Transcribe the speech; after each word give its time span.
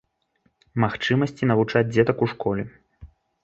Магчымасці 0.85 1.49
навучаць 1.53 1.87
дзетак 1.93 2.17
у 2.27 2.33
школе. 2.35 2.63